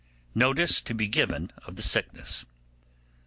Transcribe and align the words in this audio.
Notice 0.33 0.81
to 0.81 0.95
be 0.95 1.07
given 1.07 1.51
of 1.67 1.75
the 1.75 1.83
Sickness. 1.83 2.45